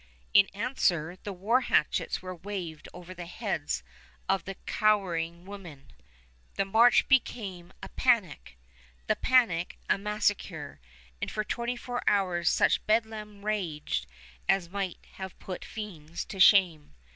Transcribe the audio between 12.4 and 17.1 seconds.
such bedlam raged as might have put fiends to shame.